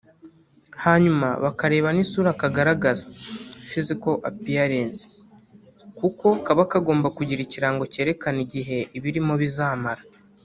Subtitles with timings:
[0.83, 3.05] hanyuma bakareba n’isura kagaragaza
[3.69, 5.01] (Physical appearance)
[5.99, 10.01] kuko kaba kagomba kugira ikirango cyerekana igihe ibirimo bizamara